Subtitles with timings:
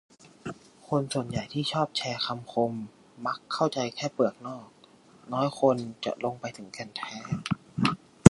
[0.87, 2.73] คนส่วนใหญ่ที่ชอบแชร์คำคม
[3.25, 4.67] มักเข้าใจแค่เปลือกนอก
[5.33, 7.15] น้อยคนจะลงไปถึงแก่นแท้